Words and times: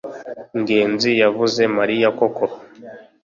ngenzi 0.59 1.09
yavuze 1.21 1.61
mariya 1.77 2.07
koko 2.17 2.43